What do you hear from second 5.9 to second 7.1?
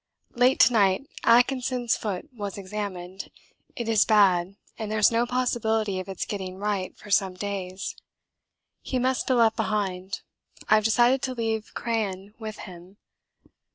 of its getting right